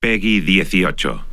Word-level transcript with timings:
Peggy 0.00 0.40
18. 0.40 1.24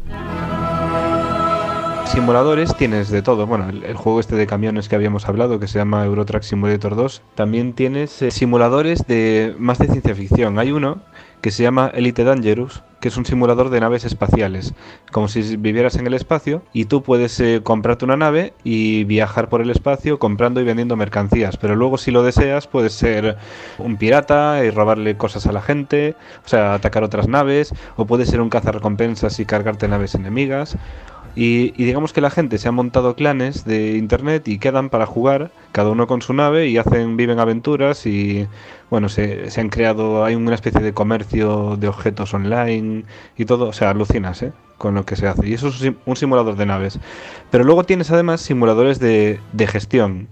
Simuladores 2.07 2.75
tienes 2.75 3.11
de 3.11 3.21
todo. 3.21 3.45
Bueno, 3.45 3.69
el, 3.69 3.93
juego 3.93 4.19
este 4.19 4.35
de 4.35 4.47
camiones 4.47 4.89
que 4.89 4.95
habíamos 4.95 5.29
hablado, 5.29 5.59
que 5.59 5.67
se 5.67 5.77
llama 5.77 6.03
Eurotrack 6.03 6.41
Simulator 6.41 6.95
2, 6.95 7.21
también 7.35 7.73
tienes 7.73 8.23
eh, 8.23 8.31
simuladores 8.31 9.05
de 9.05 9.53
más 9.59 9.77
de 9.77 9.85
ciencia 9.85 10.15
ficción. 10.15 10.57
Hay 10.57 10.71
uno 10.71 11.03
que 11.41 11.51
se 11.51 11.61
llama 11.61 11.91
Elite 11.93 12.23
Dangerous, 12.23 12.81
que 12.99 13.09
es 13.09 13.17
un 13.17 13.25
simulador 13.25 13.69
de 13.69 13.79
naves 13.79 14.05
espaciales, 14.05 14.73
como 15.11 15.27
si 15.27 15.57
vivieras 15.57 15.95
en 15.95 16.07
el 16.07 16.13
espacio 16.13 16.63
y 16.73 16.85
tú 16.85 17.03
puedes 17.03 17.39
eh, 17.39 17.61
comprarte 17.63 18.05
una 18.05 18.17
nave 18.17 18.53
y 18.63 19.03
viajar 19.03 19.49
por 19.49 19.61
el 19.61 19.69
espacio 19.69 20.19
comprando 20.19 20.61
y 20.61 20.63
vendiendo 20.63 20.95
mercancías, 20.95 21.57
pero 21.57 21.75
luego 21.75 21.97
si 21.97 22.11
lo 22.11 22.23
deseas 22.23 22.67
puedes 22.67 22.93
ser 22.93 23.37
un 23.77 23.97
pirata 23.97 24.63
y 24.63 24.69
robarle 24.71 25.17
cosas 25.17 25.45
a 25.47 25.51
la 25.51 25.61
gente, 25.61 26.15
o 26.45 26.49
sea, 26.49 26.73
atacar 26.73 27.03
otras 27.03 27.27
naves, 27.27 27.73
o 27.95 28.05
puedes 28.05 28.29
ser 28.29 28.41
un 28.41 28.49
cazarrecompensas 28.49 29.39
y 29.39 29.45
cargarte 29.45 29.87
naves 29.87 30.15
enemigas, 30.15 30.77
y, 31.35 31.73
y, 31.75 31.85
digamos 31.85 32.13
que 32.13 32.21
la 32.21 32.29
gente 32.29 32.57
se 32.57 32.67
ha 32.67 32.71
montado 32.71 33.15
clanes 33.15 33.65
de 33.65 33.97
internet 33.97 34.47
y 34.47 34.57
quedan 34.57 34.89
para 34.89 35.05
jugar, 35.05 35.51
cada 35.71 35.89
uno 35.89 36.07
con 36.07 36.21
su 36.21 36.33
nave 36.33 36.67
y 36.67 36.77
hacen, 36.77 37.17
viven 37.17 37.39
aventuras 37.39 38.05
y 38.05 38.47
bueno, 38.89 39.09
se, 39.09 39.49
se 39.51 39.61
han 39.61 39.69
creado, 39.69 40.23
hay 40.23 40.35
una 40.35 40.55
especie 40.55 40.81
de 40.81 40.93
comercio 40.93 41.75
de 41.77 41.87
objetos 41.87 42.33
online 42.33 43.03
y 43.37 43.45
todo, 43.45 43.69
o 43.69 43.73
sea, 43.73 43.89
alucinas, 43.89 44.41
¿eh? 44.43 44.53
Con 44.77 44.95
lo 44.95 45.05
que 45.05 45.15
se 45.15 45.27
hace. 45.27 45.47
Y 45.47 45.53
eso 45.53 45.69
es 45.69 45.81
un 46.05 46.15
simulador 46.15 46.55
de 46.55 46.65
naves. 46.65 46.99
Pero 47.49 47.63
luego 47.63 47.83
tienes 47.83 48.11
además 48.11 48.41
simuladores 48.41 48.99
de, 48.99 49.39
de 49.53 49.67
gestión. 49.67 50.27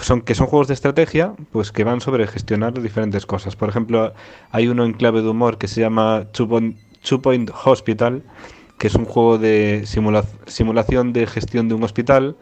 Son, 0.00 0.20
que 0.20 0.34
son 0.34 0.46
juegos 0.46 0.68
de 0.68 0.74
estrategia, 0.74 1.32
pues 1.50 1.72
que 1.72 1.82
van 1.84 2.00
sobre 2.00 2.26
gestionar 2.26 2.80
diferentes 2.80 3.26
cosas. 3.26 3.56
Por 3.56 3.68
ejemplo, 3.68 4.12
hay 4.52 4.68
uno 4.68 4.84
en 4.84 4.92
clave 4.92 5.22
de 5.22 5.28
humor 5.28 5.58
que 5.58 5.66
se 5.66 5.80
llama 5.80 6.26
Two 6.32 6.48
Two 7.02 7.20
Point 7.20 7.50
Hospital, 7.64 8.22
que 8.78 8.86
es 8.86 8.94
un 8.94 9.04
juego 9.04 9.38
de 9.38 9.82
simula 9.86 10.24
simulación 10.46 11.12
de 11.12 11.26
gestión 11.26 11.68
de 11.68 11.74
un 11.74 11.82
hospital, 11.82 12.36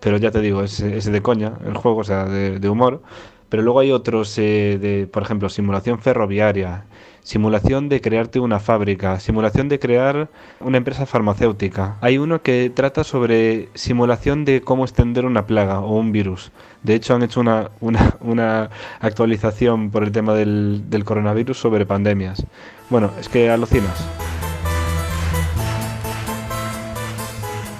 pero 0.00 0.16
ya 0.16 0.30
te 0.30 0.40
digo, 0.40 0.62
es, 0.62 0.80
es 0.80 1.04
de 1.04 1.22
coña 1.22 1.54
el 1.66 1.76
juego, 1.76 1.98
o 1.98 2.04
sea, 2.04 2.24
de, 2.24 2.58
de 2.58 2.68
humor. 2.68 3.02
Pero 3.48 3.62
luego 3.62 3.80
hay 3.80 3.92
otros, 3.92 4.36
eh, 4.36 4.78
de, 4.78 5.06
por 5.06 5.22
ejemplo, 5.22 5.48
simulación 5.48 6.00
ferroviaria, 6.00 6.84
simulación 7.22 7.88
de 7.88 8.02
crearte 8.02 8.40
una 8.40 8.58
fábrica, 8.58 9.20
simulación 9.20 9.70
de 9.70 9.78
crear 9.78 10.28
una 10.60 10.76
empresa 10.76 11.06
farmacéutica. 11.06 11.96
Hay 12.02 12.18
uno 12.18 12.42
que 12.42 12.70
trata 12.74 13.04
sobre 13.04 13.70
simulación 13.72 14.44
de 14.44 14.60
cómo 14.60 14.84
extender 14.84 15.24
una 15.24 15.46
plaga 15.46 15.80
o 15.80 15.96
un 15.96 16.12
virus. 16.12 16.52
De 16.82 16.94
hecho, 16.94 17.14
han 17.14 17.22
hecho 17.22 17.40
una, 17.40 17.70
una, 17.80 18.16
una 18.20 18.68
actualización 19.00 19.90
por 19.90 20.02
el 20.02 20.12
tema 20.12 20.34
del, 20.34 20.82
del 20.90 21.04
coronavirus 21.04 21.58
sobre 21.58 21.86
pandemias. 21.86 22.44
Bueno, 22.90 23.12
es 23.18 23.30
que 23.30 23.48
alucinas. 23.48 24.06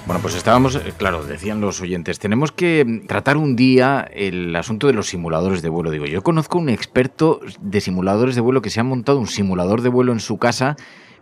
Bueno, 0.09 0.23
pues 0.23 0.33
estábamos, 0.33 0.73
eh, 0.73 0.91
claro, 0.97 1.23
decían 1.23 1.61
los 1.61 1.81
oyentes, 1.81 2.17
tenemos 2.17 2.51
que 2.51 3.03
tratar 3.05 3.37
un 3.37 3.55
día 3.55 4.09
el 4.11 4.55
asunto 4.55 4.87
de 4.87 4.93
los 4.93 5.05
simuladores 5.05 5.61
de 5.61 5.69
vuelo. 5.69 5.91
Digo, 5.91 6.07
yo 6.07 6.23
conozco 6.23 6.57
un 6.57 6.69
experto 6.69 7.41
de 7.61 7.79
simuladores 7.79 8.33
de 8.33 8.41
vuelo 8.41 8.63
que 8.63 8.71
se 8.71 8.79
ha 8.79 8.83
montado 8.83 9.19
un 9.19 9.27
simulador 9.27 9.83
de 9.83 9.89
vuelo 9.89 10.11
en 10.11 10.19
su 10.19 10.39
casa 10.39 10.77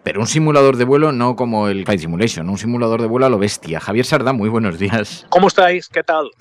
pero 0.07 0.22
un 0.22 0.28
simulador 0.28 0.78
de 0.78 0.85
vuelo 0.85 1.12
no 1.12 1.35
como 1.35 1.68
el 1.68 1.84
Flight 1.84 2.00
Simulation, 2.00 2.50
un 2.50 2.57
simulador 2.57 3.01
de 3.01 3.07
vuelo 3.07 3.25
a 3.25 3.29
lo 3.29 3.40
bestia. 3.40 3.81
Javier 3.81 4.06
Sarda, 4.06 4.31
muy 4.31 4.47
buenos 4.47 4.79
días. 4.79 5.25
¿Cómo 5.28 5.50
estáis? 5.50 5.90
¿Qué 5.90 6.01
tal? 6.01 6.31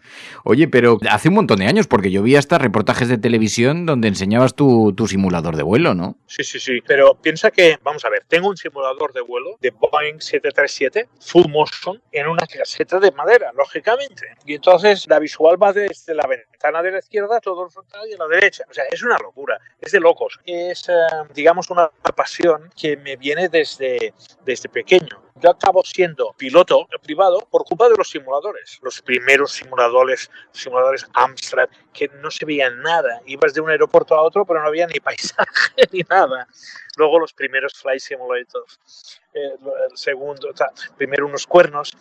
Oye, 0.45 0.69
pero 0.69 1.01
hace 1.11 1.31
un 1.31 1.35
montón 1.35 1.59
de 1.59 1.67
años, 1.67 1.89
porque 1.89 2.13
yo 2.13 2.23
vi 2.23 2.37
hasta 2.37 2.59
reportajes 2.59 3.09
de 3.09 3.19
televisión 3.19 3.85
donde 3.85 4.07
enseñabas 4.07 4.55
tu, 4.55 4.93
tu 4.93 5.09
simulador 5.09 5.57
de 5.57 5.65
vuelo, 5.65 5.95
¿no? 5.95 6.17
Sí, 6.29 6.45
sí, 6.45 6.61
sí. 6.61 6.81
Pero 6.87 7.15
piensa 7.21 7.51
que, 7.51 7.77
vamos 7.83 8.05
a 8.05 8.09
ver, 8.09 8.23
tengo 8.29 8.49
un 8.49 8.57
simulador 8.57 9.13
de 9.13 9.23
vuelo 9.23 9.57
de 9.61 9.71
Boeing 9.71 10.21
737 10.21 11.09
full 11.19 11.51
motion 11.51 12.01
en 12.13 12.29
una 12.29 12.47
caseta 12.47 13.01
de 13.01 13.11
madera, 13.11 13.51
lógicamente. 13.57 14.29
Y 14.45 14.55
entonces 14.55 15.09
la 15.09 15.19
visual 15.19 15.61
va 15.61 15.73
desde 15.73 16.15
la 16.15 16.29
ventana 16.29 16.85
de 16.85 16.93
la 16.93 16.99
izquierda, 17.01 17.41
todo 17.41 17.65
el 17.65 17.73
frontal 17.73 18.03
y 18.09 18.15
a 18.15 18.19
la 18.19 18.29
derecha. 18.29 18.63
O 18.71 18.73
sea, 18.73 18.85
es 18.93 19.03
una 19.03 19.19
locura, 19.19 19.59
es 19.81 19.91
de 19.91 19.99
locos. 19.99 20.39
Es, 20.45 20.89
uh, 20.89 21.27
digamos, 21.35 21.69
una 21.71 21.91
pasión 22.15 22.71
que 22.81 22.97
me 22.97 23.17
viene 23.17 23.49
desde, 23.59 24.15
desde 24.45 24.69
pequeño. 24.69 25.23
Yo 25.43 25.51
acabo 25.51 25.83
siendo 25.85 26.33
piloto 26.39 26.87
privado 27.03 27.47
por 27.51 27.65
culpa 27.65 27.89
de 27.89 27.97
los 27.97 28.09
simuladores. 28.09 28.79
Los 28.83 29.03
primeros 29.03 29.53
simuladores, 29.53 30.31
simuladores 30.53 31.07
Amstrad, 31.13 31.69
que 31.93 32.09
no 32.23 32.31
se 32.31 32.47
veía 32.47 32.71
nada. 32.71 33.21
Ibas 33.27 33.53
de 33.53 33.61
un 33.61 33.69
aeropuerto 33.69 34.15
a 34.15 34.23
otro, 34.23 34.47
pero 34.47 34.63
no 34.63 34.69
había 34.69 34.87
ni 34.87 34.99
paisaje 34.99 35.47
ni 35.93 36.01
nada. 36.09 36.49
Luego 36.97 37.19
los 37.19 37.35
primeros 37.35 37.75
Flight 37.75 38.01
Simulators. 38.01 39.21
Eh, 39.35 39.57
el 39.91 39.97
segundo, 39.97 40.49
o 40.51 40.57
sea, 40.57 40.69
primero 40.97 41.27
unos 41.27 41.47
cuernos 41.47 41.93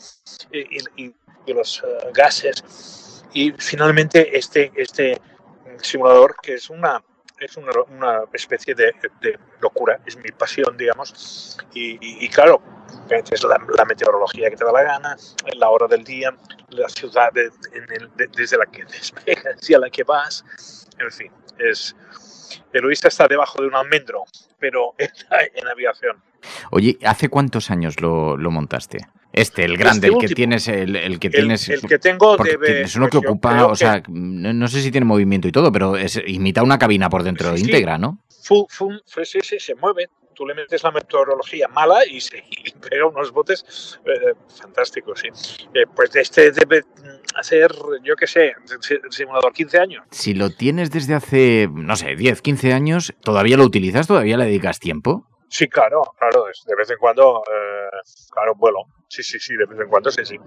y, 0.52 1.04
y, 1.04 1.14
y 1.46 1.54
los 1.54 1.84
uh, 1.84 2.12
gases. 2.14 3.24
Y 3.34 3.52
finalmente 3.52 4.38
este, 4.38 4.72
este 4.76 5.20
simulador, 5.82 6.36
que 6.42 6.54
es 6.54 6.70
una 6.70 7.04
es 7.40 7.58
una, 7.58 7.72
una 7.90 8.24
especie 8.34 8.76
de, 8.76 8.94
de, 9.22 9.40
locura, 9.62 10.00
es 10.06 10.16
mi 10.18 10.30
pasión, 10.32 10.78
digamos. 10.78 11.58
Y, 11.74 11.98
y, 12.02 12.30
claro, 12.30 12.62
es 13.10 13.44
la, 13.44 13.58
la, 13.76 13.86
meteorología 13.86 14.50
que 14.50 14.56
te 14.56 14.66
da 14.66 14.72
la 14.72 14.84
gana, 14.84 15.18
la 15.56 15.70
hora 15.70 15.88
del 15.88 16.04
día, 16.04 16.36
la 16.70 16.90
ciudad 16.90 17.32
de, 17.34 17.52
desde 18.36 18.58
la 18.58 18.66
que 18.66 18.84
despegas 18.86 19.70
y 19.70 19.74
a 19.74 19.80
la 19.80 19.90
que 19.90 20.04
vas, 20.04 20.44
en 20.98 21.12
fin, 21.12 21.32
es... 21.58 21.96
Eloísta 22.72 23.08
está 23.08 23.28
debajo 23.28 23.62
de 23.62 23.68
un 23.68 23.76
almendro, 23.76 24.24
pero 24.60 24.94
está 24.98 25.40
en 25.56 25.68
aviación. 25.68 26.22
Oye, 26.72 26.98
¿hace 27.06 27.30
cuántos 27.30 27.72
años 27.72 28.00
lo, 28.02 28.38
lo 28.38 28.52
montaste? 28.52 29.08
Este, 29.36 29.66
el 29.66 29.76
grande, 29.76 30.08
este 30.08 30.18
el 30.18 30.30
que 30.30 30.34
tienes, 30.34 30.68
el, 30.70 30.96
el 30.96 31.20
que 31.20 31.30
tienes. 31.30 31.68
El, 31.68 31.82
que 31.82 32.00
tengo 32.00 32.38
debe, 32.38 32.84
es 32.84 32.96
uno 32.96 33.08
que 33.10 33.18
pues 33.18 33.30
ocupa, 33.30 33.68
o 33.68 33.76
sea, 33.76 34.02
que... 34.02 34.10
no, 34.10 34.68
sé 34.70 34.82
si 34.82 34.92
tiene 34.92 35.04
movimiento 35.04 35.50
y 35.50 35.52
todo, 35.52 35.74
pero 35.74 35.98
es, 35.98 36.22
imita 36.26 36.64
una 36.64 36.80
cabina 36.80 37.10
por 37.10 37.22
dentro 37.22 37.54
sí, 37.58 37.66
íntegra, 37.66 37.98
¿no? 37.98 38.20
Full, 38.44 38.64
full, 38.70 38.96
sí, 39.26 39.40
sí, 39.44 39.60
se 39.60 39.76
mueve. 39.76 40.08
Tú 40.34 40.46
le 40.46 40.54
metes 40.54 40.84
la 40.84 40.92
meteorología 40.92 41.68
mala 41.68 42.06
y 42.10 42.22
se 42.22 42.38
y 42.50 42.72
pega 42.90 43.08
unos 43.08 43.34
botes 43.34 44.00
eh, 44.06 44.36
fantásticos, 44.58 45.20
sí. 45.20 45.28
Eh, 45.74 45.84
pues 45.94 46.16
este 46.16 46.52
debe 46.52 46.84
hacer, 47.36 47.72
yo 48.06 48.16
qué 48.16 48.28
sé, 48.28 48.54
simulador 49.10 49.52
15 49.52 49.80
años. 49.80 50.06
Si 50.12 50.34
lo 50.34 50.50
tienes 50.50 50.92
desde 50.92 51.14
hace, 51.14 51.68
no 51.74 51.98
sé, 51.98 52.16
10, 52.16 52.42
15 52.42 52.72
años, 52.72 53.14
¿todavía 53.22 53.58
lo 53.58 53.66
utilizas? 53.66 54.08
¿Todavía 54.08 54.38
le 54.38 54.46
dedicas 54.46 54.80
tiempo? 54.80 55.28
Sí, 55.48 55.68
claro, 55.68 56.02
claro, 56.18 56.46
de 56.46 56.76
vez 56.76 56.90
en 56.90 56.98
cuando, 56.98 57.42
eh, 57.50 57.98
claro, 58.32 58.56
vuelo. 58.56 58.80
Sí, 59.08 59.22
sí, 59.22 59.40
sí, 59.40 59.56
de 59.56 59.66
vez 59.66 59.80
en 59.80 59.88
cuando, 59.88 60.10
sí, 60.10 60.26
sí. 60.26 60.38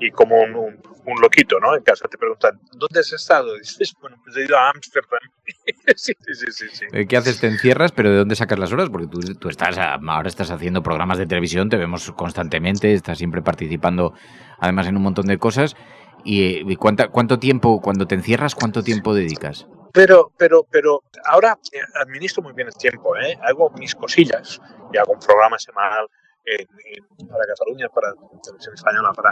Y 0.00 0.10
como 0.10 0.36
un, 0.36 0.54
un, 0.54 0.82
un, 1.06 1.20
loquito, 1.20 1.58
¿no? 1.58 1.76
En 1.76 1.82
casa 1.82 2.06
te 2.08 2.16
preguntan, 2.16 2.60
¿dónde 2.72 3.00
has 3.00 3.12
estado? 3.12 3.54
Dices, 3.58 3.94
bueno, 4.00 4.16
pues 4.24 4.36
he 4.36 4.44
ido 4.44 4.56
a 4.56 4.70
Ámsterdam. 4.70 5.20
sí, 5.96 6.12
sí, 6.20 6.34
sí, 6.34 6.46
sí, 6.50 6.66
sí. 6.72 7.06
¿Qué 7.06 7.16
haces? 7.16 7.40
Te 7.40 7.48
encierras, 7.48 7.92
pero 7.92 8.10
¿de 8.10 8.16
dónde 8.18 8.36
sacas 8.36 8.58
las 8.58 8.72
horas? 8.72 8.88
Porque 8.90 9.08
tú, 9.08 9.20
tú 9.34 9.48
estás, 9.48 9.76
ahora 9.76 10.28
estás 10.28 10.50
haciendo 10.50 10.82
programas 10.82 11.18
de 11.18 11.26
televisión, 11.26 11.68
te 11.68 11.76
vemos 11.76 12.10
constantemente, 12.12 12.94
estás 12.94 13.18
siempre 13.18 13.42
participando, 13.42 14.14
además, 14.58 14.86
en 14.86 14.96
un 14.96 15.02
montón 15.02 15.26
de 15.26 15.38
cosas. 15.38 15.76
¿Y, 16.24 16.70
y 16.70 16.76
cuánta, 16.76 17.08
cuánto 17.08 17.38
tiempo, 17.38 17.80
cuando 17.82 18.06
te 18.06 18.14
encierras, 18.14 18.54
cuánto 18.54 18.82
tiempo 18.82 19.14
dedicas? 19.14 19.66
Pero, 19.94 20.32
pero, 20.36 20.66
pero 20.68 21.04
ahora 21.24 21.56
administro 21.94 22.42
muy 22.42 22.52
bien 22.52 22.66
el 22.66 22.74
tiempo, 22.74 23.16
¿eh? 23.16 23.38
Hago 23.42 23.70
mis 23.78 23.94
cosillas 23.94 24.60
y 24.92 24.98
hago 24.98 25.12
un 25.12 25.20
programa 25.20 25.56
semanal 25.56 26.08
en- 26.44 27.28
para 27.28 27.46
Cataluña, 27.46 27.88
para 27.88 28.12
televisión 28.42 28.74
española, 28.74 29.12
para. 29.14 29.30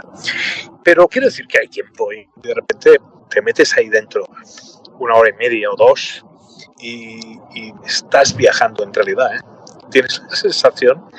Pero 0.83 1.05
quiero 1.09 1.27
decir 1.27 1.45
que 1.47 1.59
hay 1.59 1.67
tiempo 1.67 2.13
y 2.13 2.25
de 2.37 2.53
repente 2.53 2.97
te 3.29 3.41
metes 3.41 3.75
ahí 3.75 3.89
dentro 3.89 4.25
una 4.99 5.15
hora 5.15 5.29
y 5.31 5.33
media 5.33 5.69
o 5.69 5.75
dos 5.75 6.25
y, 6.79 7.37
y 7.53 7.73
estás 7.85 8.33
viajando 8.33 8.83
en 8.85 8.93
realidad. 8.93 9.35
¿eh? 9.35 9.39
Tienes 9.91 10.21
la 10.29 10.35
sensación 10.35 11.09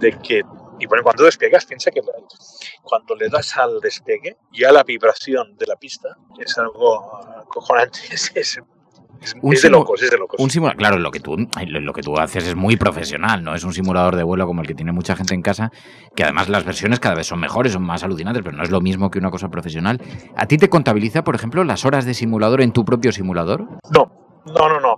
de 0.00 0.18
que. 0.18 0.42
Y 0.80 0.86
bueno, 0.86 1.04
cuando 1.04 1.24
despegas, 1.24 1.64
piensa 1.64 1.90
que 1.92 2.00
cuando 2.82 3.14
le 3.14 3.28
das 3.28 3.56
al 3.56 3.80
despegue, 3.80 4.36
ya 4.50 4.72
la 4.72 4.82
vibración 4.82 5.56
de 5.58 5.66
la 5.66 5.76
pista 5.76 6.16
es 6.38 6.58
algo 6.58 7.16
acojonante. 7.38 8.00
Es, 8.10 8.32
es, 8.34 8.60
es- 9.22 9.34
Un 9.40 9.52
es 9.54 9.62
de 9.62 9.70
locos, 9.70 10.02
es 10.02 10.10
de 10.10 10.18
locos. 10.18 10.40
Un 10.40 10.50
simulador, 10.50 10.76
claro, 10.76 10.98
lo 10.98 11.10
que, 11.10 11.20
tú, 11.20 11.36
lo, 11.66 11.92
que 11.92 12.02
tú 12.02 12.16
haces 12.18 12.46
es 12.46 12.54
muy 12.56 12.76
profesional, 12.76 13.42
no 13.44 13.54
es 13.54 13.64
un 13.64 13.72
simulador 13.72 14.16
de 14.16 14.22
vuelo 14.22 14.46
como 14.46 14.62
el 14.62 14.66
que 14.66 14.74
tiene 14.74 14.92
mucha 14.92 15.16
gente 15.16 15.34
en 15.34 15.42
casa, 15.42 15.70
que 16.16 16.24
además 16.24 16.48
las 16.48 16.64
versiones 16.64 17.00
cada 17.00 17.14
vez 17.14 17.26
son 17.26 17.40
mejores, 17.40 17.72
son 17.72 17.82
más 17.82 18.02
alucinantes, 18.02 18.42
pero 18.44 18.56
no 18.56 18.62
es 18.62 18.70
lo 18.70 18.80
mismo 18.80 19.10
que 19.10 19.18
una 19.18 19.30
cosa 19.30 19.48
profesional. 19.48 20.00
¿A 20.36 20.46
ti 20.46 20.56
te 20.56 20.68
contabiliza, 20.68 21.22
por 21.24 21.34
ejemplo, 21.34 21.64
las 21.64 21.84
horas 21.84 22.04
de 22.04 22.14
simulador 22.14 22.60
en 22.62 22.72
tu 22.72 22.84
propio 22.84 23.12
simulador? 23.12 23.66
No, 23.90 24.12
no, 24.46 24.68
no, 24.68 24.80
no. 24.80 24.96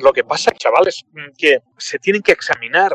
Lo 0.00 0.12
que 0.12 0.24
pasa, 0.24 0.50
chavales, 0.52 1.04
que 1.38 1.58
se 1.78 1.98
tienen 1.98 2.22
que 2.22 2.32
examinar 2.32 2.92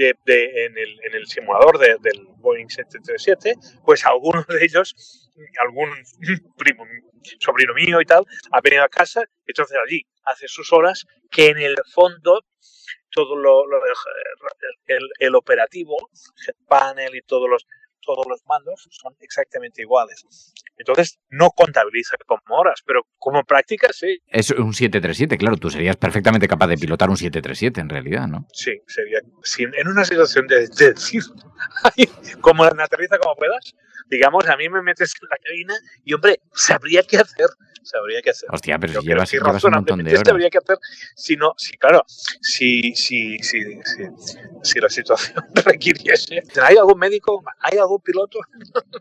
de, 0.00 0.14
de- 0.24 0.64
en, 0.66 0.78
el, 0.78 0.98
en 1.04 1.14
el 1.14 1.26
simulador 1.26 1.78
de- 1.78 1.96
del 2.00 2.26
Boeing 2.38 2.68
737, 2.68 3.54
pues 3.84 4.04
algunos 4.06 4.46
de 4.46 4.64
ellos, 4.64 4.94
algún 5.60 5.90
primo, 6.56 6.84
sobrino 7.38 7.74
mío 7.74 8.00
y 8.00 8.04
tal, 8.06 8.24
ha 8.52 8.60
venido 8.60 8.82
a 8.84 8.88
casa, 8.88 9.22
entonces 9.46 9.76
allí 9.86 10.02
hace 10.24 10.48
sus 10.48 10.72
horas, 10.72 11.06
que 11.30 11.48
en 11.48 11.58
el 11.58 11.76
fondo 11.92 12.44
todo 13.10 13.36
lo, 13.36 13.64
el, 14.86 15.08
el 15.18 15.34
operativo, 15.34 15.96
panel 16.68 17.14
y 17.16 17.22
todos 17.22 17.48
los 17.50 17.66
todos 18.02 18.26
los 18.28 18.40
mandos 18.46 18.88
son 18.90 19.14
exactamente 19.20 19.82
iguales. 19.82 20.24
Entonces 20.76 21.18
no 21.28 21.50
contabiliza 21.50 22.16
como 22.26 22.40
horas, 22.58 22.80
pero 22.86 23.02
como 23.18 23.44
práctica 23.44 23.88
sí. 23.92 24.20
Es 24.28 24.50
un 24.50 24.72
737, 24.72 25.36
claro, 25.38 25.56
tú 25.56 25.70
serías 25.70 25.96
perfectamente 25.96 26.48
capaz 26.48 26.68
de 26.68 26.76
pilotar 26.78 27.10
un 27.10 27.16
737 27.16 27.80
en 27.80 27.88
realidad, 27.88 28.26
¿no? 28.26 28.46
Sí, 28.52 28.80
sería. 28.86 29.20
Si 29.42 29.64
en 29.64 29.88
una 29.88 30.04
situación 30.04 30.46
de, 30.46 30.68
de 30.68 30.92
decir, 30.94 31.22
"Ay, 31.96 32.08
como 32.40 32.64
aterriza 32.64 33.18
como 33.18 33.36
puedas, 33.36 33.74
digamos, 34.08 34.48
a 34.48 34.56
mí 34.56 34.68
me 34.68 34.82
metes 34.82 35.12
en 35.20 35.28
la 35.28 35.36
cabina 35.36 35.74
y, 36.04 36.14
hombre, 36.14 36.40
sabría 36.54 37.02
qué 37.02 37.18
hacer. 37.18 37.46
Sabría 37.82 38.20
qué 38.20 38.28
hacer. 38.30 38.46
Hostia, 38.52 38.78
pero 38.78 38.92
Yo 38.92 39.00
si 39.00 39.06
llevas, 39.08 39.32
llevas 39.32 39.64
un 39.64 39.70
montón 39.72 40.04
de 40.04 40.10
horas. 40.10 40.22
sabría 40.26 40.50
qué 40.50 40.58
hacer. 40.58 40.76
Si 41.16 41.34
no, 41.36 41.54
si, 41.56 41.78
claro, 41.78 42.04
si, 42.06 42.94
si, 42.94 43.38
si, 43.38 43.62
si, 43.82 44.04
si 44.62 44.80
la 44.80 44.88
situación 44.90 45.42
requiriese. 45.64 46.42
¿Hay 46.62 46.76
algún 46.76 46.98
médico? 46.98 47.42
¿Hay 47.60 47.78
algún 47.78 47.89
piloto? 47.98 48.38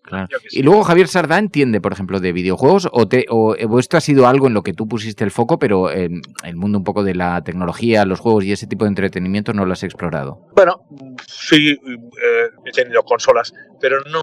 Claro. 0.02 0.28
Y 0.50 0.64
luego 0.64 0.84
Javier 0.84 1.08
Sardá 1.08 1.38
entiende, 1.38 1.82
por 1.82 1.94
ejemplo, 1.94 2.20
de 2.20 2.32
videojuegos 2.32 2.90
o, 2.92 3.08
te, 3.08 3.28
o, 3.30 3.54
o 3.54 3.80
esto 3.80 3.96
ha 3.96 4.02
sido 4.02 4.26
algo 4.28 4.48
en 4.48 4.56
lo 4.56 4.64
que 4.64 4.74
tú 4.74 4.88
pusiste 4.88 5.24
el 5.24 5.30
foco, 5.30 5.60
pero 5.60 5.92
en 5.92 6.22
el 6.44 6.56
mundo 6.56 6.80
un 6.80 6.84
poco 6.84 7.04
de 7.04 7.14
la 7.14 7.44
tecnología, 7.44 8.06
los 8.06 8.20
juegos 8.20 8.44
y 8.46 8.52
ese 8.52 8.66
tipo 8.66 8.86
de 8.86 8.90
entretenimiento 8.90 9.54
no 9.54 9.66
lo 9.66 9.74
has 9.74 9.84
explorado. 9.84 10.48
Bueno, 10.56 10.82
sí, 11.28 11.70
eh, 11.72 12.50
he 12.66 12.72
tenido 12.72 13.04
consolas, 13.04 13.54
pero 13.80 14.00
no, 14.12 14.22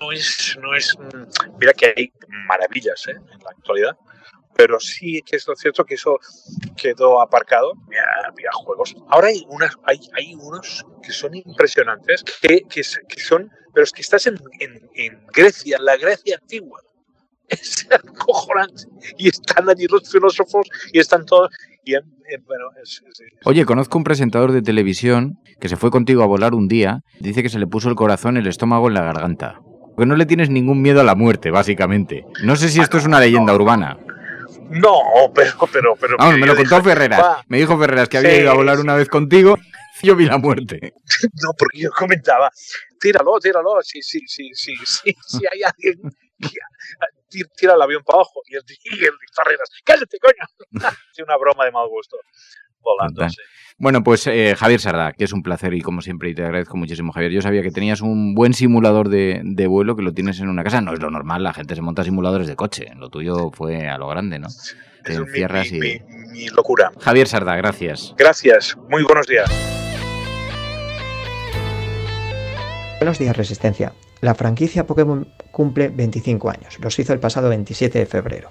no 0.00 0.10
es, 0.12 0.58
no 0.60 0.74
es. 0.74 0.96
mm, 0.98 1.56
Mira 1.60 1.72
que 1.72 1.94
hay 1.96 2.12
maravillas 2.48 3.06
¿eh? 3.06 3.12
en 3.12 3.38
la 3.38 3.50
actualidad, 3.50 3.96
pero 4.58 4.80
sí 4.80 5.22
que 5.24 5.36
es 5.36 5.46
lo 5.46 5.54
cierto 5.54 5.84
que 5.84 5.94
eso 5.94 6.18
quedó 6.76 7.20
aparcado. 7.20 7.74
Había, 7.86 8.02
había 8.26 8.50
juegos. 8.52 8.96
Ahora 9.08 9.28
hay 9.28 9.46
unas, 9.48 9.76
hay, 9.84 10.00
hay 10.16 10.34
unos 10.34 10.84
que 11.00 11.12
son 11.12 11.36
impresionantes, 11.36 12.24
que, 12.42 12.82
son, 12.82 13.52
pero 13.72 13.84
es 13.84 13.92
que 13.92 14.02
estás 14.02 14.26
en, 14.26 14.36
en, 14.96 15.24
Grecia, 15.32 15.78
la 15.80 15.96
Grecia 15.96 16.38
antigua. 16.42 16.80
Es 17.48 17.88
acojonante. 17.90 18.82
Y 19.16 19.28
están 19.28 19.70
allí 19.70 19.86
los 19.86 20.10
filósofos 20.10 20.68
y 20.92 20.98
están 20.98 21.24
todos. 21.24 21.48
Y 21.84 21.94
Oye, 23.44 23.64
conozco 23.64 23.96
un 23.96 24.04
presentador 24.04 24.52
de 24.52 24.60
televisión 24.60 25.38
que 25.58 25.70
se 25.70 25.76
fue 25.76 25.90
contigo 25.90 26.22
a 26.22 26.26
volar 26.26 26.54
un 26.54 26.68
día, 26.68 27.00
dice 27.20 27.42
que 27.42 27.48
se 27.48 27.58
le 27.58 27.66
puso 27.66 27.88
el 27.88 27.94
corazón, 27.94 28.36
el 28.36 28.46
estómago 28.46 28.88
en 28.88 28.94
la 28.94 29.04
garganta. 29.04 29.62
Que 29.96 30.04
no 30.04 30.14
le 30.14 30.26
tienes 30.26 30.50
ningún 30.50 30.82
miedo 30.82 31.00
a 31.00 31.04
la 31.04 31.14
muerte, 31.14 31.50
básicamente. 31.50 32.26
No 32.44 32.56
sé 32.56 32.68
si 32.68 32.80
esto 32.80 32.98
es 32.98 33.06
una 33.06 33.18
leyenda 33.20 33.54
urbana. 33.54 33.96
No, 34.70 35.00
pero, 35.34 35.52
pero, 35.72 35.96
pero. 35.96 36.16
Vamos, 36.18 36.38
me 36.38 36.46
lo 36.46 36.54
contó 36.56 36.76
dije, 36.76 36.88
Ferreras. 36.90 37.20
va, 37.20 37.44
Me 37.48 37.58
dijo 37.58 37.78
Ferreras 37.78 38.08
que 38.08 38.18
había 38.18 38.30
Sí, 38.34 38.40
ido 38.40 38.50
a 38.50 38.54
volar 38.54 38.78
una 38.80 38.94
vez 38.94 39.08
contigo. 39.08 39.56
Yo 40.02 40.14
vi 40.14 40.26
la 40.26 40.38
muerte. 40.38 40.92
No, 41.42 41.50
porque 41.58 41.80
yo 41.80 41.90
comentaba, 41.90 42.50
tíralo, 43.00 43.38
tíralo, 43.40 43.80
si, 43.82 44.00
si, 44.02 44.20
si, 44.28 44.50
si, 44.54 44.76
si, 44.76 45.12
si 45.26 45.44
hay 45.52 45.62
alguien 45.64 46.00
tira 47.56 47.74
el 47.74 47.82
avión 47.82 48.02
para 48.04 48.16
abajo 48.18 48.40
y 48.48 48.56
el, 48.56 48.62
y 48.68 49.04
el 49.04 49.12
Ferreras, 49.34 49.68
cállate, 49.84 50.18
coño. 50.18 50.44
Es 51.16 51.22
una 51.24 51.36
broma 51.36 51.64
de 51.64 51.72
mal 51.72 51.88
gusto. 51.88 52.16
Volando, 52.80 53.28
sí. 53.28 53.36
Bueno, 53.76 54.02
pues 54.02 54.26
eh, 54.28 54.54
Javier 54.56 54.80
Sardá, 54.80 55.12
que 55.12 55.24
es 55.24 55.32
un 55.32 55.42
placer 55.42 55.74
y 55.74 55.82
como 55.82 56.00
siempre, 56.00 56.30
y 56.30 56.34
te 56.34 56.42
agradezco 56.44 56.76
muchísimo, 56.76 57.12
Javier. 57.12 57.32
Yo 57.32 57.42
sabía 57.42 57.62
que 57.62 57.70
tenías 57.70 58.00
un 58.00 58.34
buen 58.34 58.54
simulador 58.54 59.08
de, 59.08 59.40
de 59.44 59.66
vuelo, 59.66 59.94
que 59.94 60.02
lo 60.02 60.12
tienes 60.14 60.40
en 60.40 60.48
una 60.48 60.64
casa. 60.64 60.80
No 60.80 60.92
es 60.94 61.00
lo 61.00 61.10
normal, 61.10 61.42
la 61.42 61.52
gente 61.52 61.74
se 61.74 61.82
monta 61.82 62.02
simuladores 62.02 62.46
de 62.46 62.56
coche. 62.56 62.86
Lo 62.96 63.08
tuyo 63.10 63.50
fue 63.52 63.88
a 63.88 63.98
lo 63.98 64.08
grande, 64.08 64.38
¿no? 64.38 64.48
Te 65.04 65.12
Es 65.12 65.18
mi, 65.20 65.26
encierras 65.26 65.70
mi, 65.70 65.78
y... 65.78 65.80
mi- 65.80 66.00
mi 66.32 66.48
locura. 66.48 66.90
Javier 67.00 67.28
Sardá, 67.28 67.56
gracias. 67.56 68.14
Gracias, 68.16 68.76
muy 68.88 69.02
buenos 69.02 69.26
días. 69.26 69.48
Buenos 73.00 73.18
días, 73.18 73.36
Resistencia. 73.36 73.92
La 74.20 74.34
franquicia 74.34 74.86
Pokémon 74.86 75.28
cumple 75.52 75.88
25 75.88 76.50
años. 76.50 76.78
Los 76.80 76.98
hizo 76.98 77.12
el 77.12 77.20
pasado 77.20 77.48
27 77.48 77.98
de 77.98 78.06
febrero. 78.06 78.50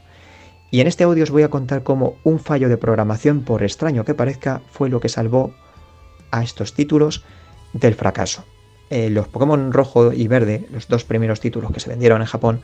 Y 0.72 0.82
en 0.82 0.88
este 0.88 1.04
audio 1.04 1.24
os 1.24 1.32
voy 1.32 1.44
a 1.44 1.50
contar 1.50 1.84
cómo 1.84 2.18
un 2.24 2.40
fallo 2.40 2.70
de 2.70 2.78
programación, 2.78 3.42
por 3.42 3.64
extraño 3.64 4.06
que 4.06 4.14
parezca, 4.14 4.62
fue 4.70 4.90
lo 4.90 5.00
que 5.00 5.10
salvó 5.10 5.54
a 6.32 6.44
estos 6.44 6.74
títulos 6.74 7.24
del 7.74 7.96
fracaso. 7.96 8.44
Eh, 8.90 9.10
los 9.10 9.28
Pokémon 9.28 9.72
rojo 9.72 10.14
y 10.14 10.28
verde, 10.28 10.68
los 10.72 10.88
dos 10.88 11.04
primeros 11.04 11.40
títulos 11.40 11.72
que 11.72 11.80
se 11.80 11.90
vendieron 11.90 12.22
en 12.22 12.28
Japón, 12.28 12.62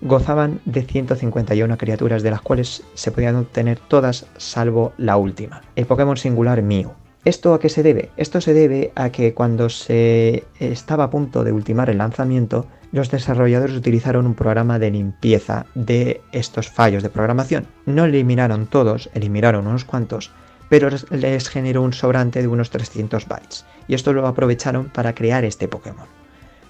gozaban 0.00 0.60
de 0.64 0.82
151 0.82 1.76
criaturas, 1.76 2.22
de 2.22 2.30
las 2.30 2.40
cuales 2.40 2.84
se 2.94 3.10
podían 3.10 3.36
obtener 3.36 3.80
todas 3.80 4.26
salvo 4.36 4.92
la 4.96 5.16
última, 5.16 5.62
el 5.74 5.86
Pokémon 5.86 6.16
singular 6.16 6.62
Mew. 6.62 6.92
¿Esto 7.24 7.52
a 7.52 7.60
qué 7.60 7.68
se 7.68 7.82
debe? 7.82 8.10
Esto 8.16 8.40
se 8.40 8.54
debe 8.54 8.92
a 8.94 9.10
que 9.10 9.34
cuando 9.34 9.68
se 9.68 10.44
estaba 10.60 11.04
a 11.04 11.10
punto 11.10 11.44
de 11.44 11.52
ultimar 11.52 11.90
el 11.90 11.98
lanzamiento, 11.98 12.66
los 12.92 13.10
desarrolladores 13.10 13.76
utilizaron 13.76 14.26
un 14.26 14.34
programa 14.34 14.78
de 14.78 14.90
limpieza 14.90 15.66
de 15.74 16.22
estos 16.32 16.70
fallos 16.70 17.02
de 17.02 17.10
programación. 17.10 17.66
No 17.86 18.04
eliminaron 18.04 18.66
todos, 18.66 19.10
eliminaron 19.14 19.66
unos 19.66 19.84
cuantos, 19.84 20.30
pero 20.68 20.88
les 21.10 21.48
generó 21.48 21.82
un 21.82 21.92
sobrante 21.92 22.40
de 22.40 22.48
unos 22.48 22.70
300 22.70 23.26
bytes. 23.26 23.64
Y 23.88 23.94
esto 23.94 24.12
lo 24.12 24.26
aprovecharon 24.26 24.88
para 24.88 25.14
crear 25.14 25.44
este 25.44 25.68
Pokémon. 25.68 26.06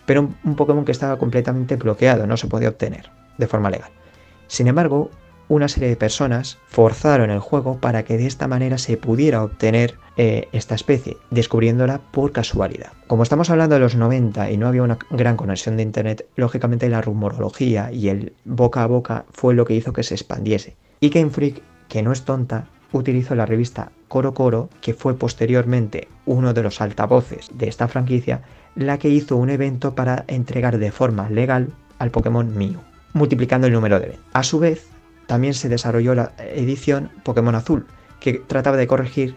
Pero 0.07 0.31
un, 0.43 0.57
Pokémon 0.57 0.85
que 0.85 0.93
estaba 0.93 1.19
completamente 1.19 1.77
bloqueado, 1.77 2.27
no 2.27 2.37
se 2.37 2.47
podía 2.47 2.71
obtener 2.71 3.11
de 3.37 3.47
forma 3.47 3.71
legal. 3.71 3.91
Sin 4.47 4.67
embargo, 4.67 5.11
una 5.49 5.69
serie 5.69 5.89
de 5.89 5.97
personas 5.97 6.59
forzaron 6.67 7.31
el 7.31 7.41
juego 7.41 7.79
para 7.79 8.05
que 8.05 8.19
de 8.19 8.27
esta 8.27 8.49
manera 8.49 8.79
se 8.79 8.97
pudiera 8.97 9.43
obtener 9.43 9.95
eh, 10.17 10.49
esta 10.53 10.75
especie, 10.75 11.17
descubriéndola 11.31 12.01
por 12.11 12.33
casualidad. 12.33 12.93
Como 13.07 13.23
estamos 13.23 13.51
hablando 13.51 13.75
de 13.75 13.81
los 13.81 13.97
90 13.97 14.51
y 14.51 14.57
no 14.57 14.69
había 14.69 14.83
una 14.83 14.99
gran 15.11 15.37
conexión 15.37 15.77
de 15.77 15.85
internet, 15.85 16.27
lógicamente 16.37 16.89
la 16.89 17.01
rumorología 17.01 17.93
y 17.93 18.09
el 18.09 18.33
boca 18.45 18.83
a 18.83 18.87
boca 18.87 19.25
fue 19.33 19.55
lo 19.55 19.65
que 19.65 19.75
hizo 19.75 19.93
que 19.93 20.03
se 20.03 20.15
expandiese. 20.15 20.77
Y 21.01 21.11
Game 21.11 21.31
Freak, 21.31 21.63
que 21.89 22.03
no 22.03 22.13
es 22.13 22.25
tonta, 22.25 22.69
utilizó 22.93 23.35
la 23.35 23.47
revista 23.47 23.93
Coro 24.09 24.35
Coro, 24.35 24.71
que 24.81 24.95
fue 24.95 25.15
posteriormente 25.15 26.09
uno 26.27 26.55
de 26.55 26.63
los 26.63 26.81
altavoces 26.81 27.51
de 27.55 27.69
esta 27.69 27.89
franquicia, 27.89 28.43
la 28.75 28.99
que 28.99 29.09
hizo 29.09 29.37
un 29.37 29.51
evento 29.51 29.95
para 29.95 30.25
entregar 30.29 30.79
de 30.79 30.93
forma 30.93 31.29
legal 31.31 31.69
al 31.99 32.11
Pokémon 32.11 32.57
Mew, 32.57 32.81
multiplicando 33.13 33.67
el 33.67 33.73
número 33.73 34.01
de 34.01 34.07
ventas. 34.07 34.25
A 34.33 34.43
su 34.43 34.59
vez, 34.59 34.89
también 35.29 35.55
se 35.55 35.69
desarrolló 35.69 36.15
la 36.15 36.33
edición 36.39 37.11
Pokémon 37.23 37.55
Azul, 37.55 37.87
que 38.19 38.35
trataba 38.35 38.77
de 38.77 38.89
corregir 38.89 39.37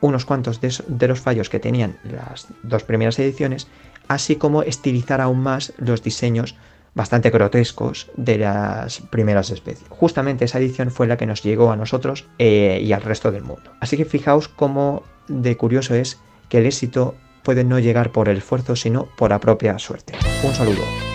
unos 0.00 0.24
cuantos 0.24 0.60
de, 0.60 1.08
los 1.08 1.20
fallos 1.20 1.50
que 1.50 1.60
tenían 1.60 1.98
las 2.04 2.46
dos 2.62 2.84
primeras 2.84 3.18
ediciones, 3.18 3.68
así 4.08 4.36
como 4.36 4.62
estilizar 4.62 5.20
aún 5.20 5.42
más 5.42 5.74
los 5.78 6.02
diseños 6.02 6.56
bastante 6.94 7.30
grotescos 7.30 8.10
de 8.16 8.38
las 8.38 9.00
primeras 9.10 9.50
especies. 9.50 9.88
Justamente 9.88 10.44
esa 10.44 10.58
edición 10.58 10.90
fue 10.90 11.06
la 11.06 11.16
que 11.16 11.26
nos 11.26 11.42
llegó 11.42 11.72
a 11.72 11.76
nosotros 11.76 12.26
eh, 12.38 12.80
y 12.82 12.92
al 12.92 13.02
resto 13.02 13.32
del 13.32 13.42
mundo. 13.42 13.72
Así 13.80 13.96
que 13.96 14.04
fijaos 14.04 14.48
cómo 14.48 15.02
de 15.28 15.56
curioso 15.56 15.94
es 15.94 16.20
que 16.48 16.58
el 16.58 16.66
éxito 16.66 17.14
puede 17.42 17.64
no 17.64 17.78
llegar 17.78 18.12
por 18.12 18.28
el 18.28 18.38
esfuerzo, 18.38 18.76
sino 18.76 19.06
por 19.16 19.30
la 19.30 19.40
propia 19.40 19.78
suerte. 19.78 20.14
Un 20.44 20.54
saludo. 20.54 21.11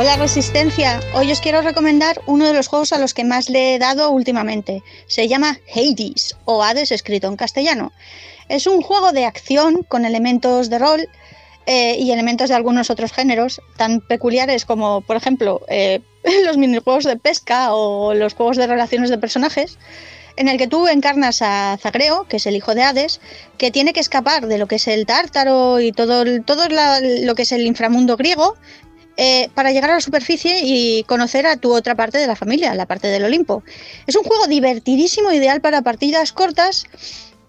Hola 0.00 0.16
Resistencia, 0.16 1.00
hoy 1.12 1.32
os 1.32 1.40
quiero 1.40 1.60
recomendar 1.60 2.22
uno 2.26 2.46
de 2.46 2.54
los 2.54 2.68
juegos 2.68 2.92
a 2.92 3.00
los 3.00 3.14
que 3.14 3.24
más 3.24 3.50
le 3.50 3.74
he 3.74 3.78
dado 3.80 4.10
últimamente. 4.10 4.84
Se 5.08 5.26
llama 5.26 5.58
Hades 5.74 6.36
o 6.44 6.62
Hades 6.62 6.92
escrito 6.92 7.26
en 7.26 7.34
castellano. 7.34 7.90
Es 8.48 8.68
un 8.68 8.80
juego 8.80 9.10
de 9.10 9.24
acción 9.24 9.82
con 9.82 10.04
elementos 10.04 10.70
de 10.70 10.78
rol 10.78 11.08
eh, 11.66 11.96
y 11.98 12.12
elementos 12.12 12.48
de 12.48 12.54
algunos 12.54 12.90
otros 12.90 13.10
géneros 13.10 13.60
tan 13.76 14.00
peculiares 14.00 14.64
como, 14.64 15.00
por 15.00 15.16
ejemplo, 15.16 15.62
eh, 15.66 16.00
los 16.44 16.58
minijuegos 16.58 17.02
de 17.02 17.16
pesca 17.16 17.74
o 17.74 18.14
los 18.14 18.34
juegos 18.34 18.56
de 18.56 18.68
relaciones 18.68 19.10
de 19.10 19.18
personajes, 19.18 19.80
en 20.36 20.46
el 20.46 20.58
que 20.58 20.68
tú 20.68 20.86
encarnas 20.86 21.42
a 21.42 21.76
Zagreo, 21.76 22.24
que 22.28 22.36
es 22.36 22.46
el 22.46 22.54
hijo 22.54 22.76
de 22.76 22.84
Hades, 22.84 23.20
que 23.56 23.72
tiene 23.72 23.92
que 23.92 23.98
escapar 23.98 24.46
de 24.46 24.58
lo 24.58 24.68
que 24.68 24.76
es 24.76 24.86
el 24.86 25.06
tártaro 25.06 25.80
y 25.80 25.90
todo, 25.90 26.22
todo 26.42 26.68
lo 26.68 27.34
que 27.34 27.42
es 27.42 27.50
el 27.50 27.66
inframundo 27.66 28.16
griego, 28.16 28.54
eh, 29.20 29.50
para 29.52 29.72
llegar 29.72 29.90
a 29.90 29.94
la 29.94 30.00
superficie 30.00 30.60
y 30.62 31.02
conocer 31.02 31.44
a 31.44 31.56
tu 31.56 31.74
otra 31.74 31.96
parte 31.96 32.18
de 32.18 32.28
la 32.28 32.36
familia, 32.36 32.72
la 32.76 32.86
parte 32.86 33.08
del 33.08 33.24
Olimpo. 33.24 33.64
Es 34.06 34.14
un 34.14 34.22
juego 34.22 34.46
divertidísimo, 34.46 35.32
ideal 35.32 35.60
para 35.60 35.82
partidas 35.82 36.32
cortas, 36.32 36.84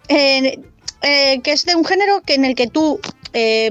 eh, 0.08 0.60
eh, 1.04 1.40
que 1.44 1.52
es 1.52 1.66
de 1.66 1.76
un 1.76 1.86
género 1.86 2.22
que 2.22 2.34
en 2.34 2.46
el 2.46 2.56
que 2.56 2.66
tú 2.66 3.00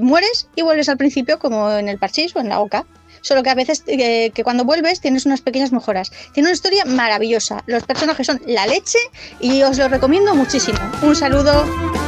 mueres 0.00 0.47
y 0.55 0.62
vuelves 0.62 0.88
al 0.88 0.97
principio 0.97 1.40
como 1.40 1.73
en 1.73 1.88
el 1.88 1.99
parchís 1.99 2.37
o 2.37 2.38
en 2.38 2.49
la 2.49 2.61
oca. 2.61 2.87
Solo 3.21 3.43
que 3.43 3.50
a 3.50 3.55
veces 3.55 3.83
que 3.83 4.43
cuando 4.45 4.64
vuelves 4.64 5.00
tienes 5.00 5.26
unas 5.26 5.40
pequeñas 5.40 5.73
mejoras. 5.73 6.12
Tiene 6.33 6.50
una 6.50 6.55
historia 6.55 6.85
maravillosa. 6.85 7.64
Los 7.67 7.83
personajes 7.83 8.28
son 8.28 8.40
la 8.47 8.64
leche 8.69 8.99
y 9.40 9.62
os 9.62 9.76
lo 9.76 9.88
recomiendo 9.88 10.37
muchísimo. 10.37 10.78
Un 11.02 11.17
saludo. 11.17 12.08